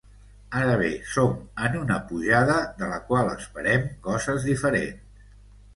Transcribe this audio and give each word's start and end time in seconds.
Ara 0.61 0.77
bé, 0.81 0.87
som 1.15 1.35
en 1.67 1.77
una 1.81 1.99
pujada 2.13 2.57
de 2.81 2.91
la 2.95 2.99
qual 3.11 3.33
esperem 3.39 3.87
coses 4.11 4.51
diferents. 4.53 5.27